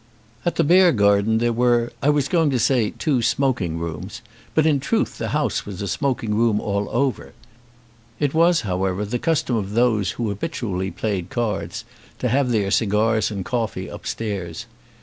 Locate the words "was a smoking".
5.63-6.33